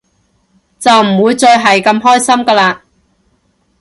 [0.79, 2.79] 就唔會再係咁開心㗎喇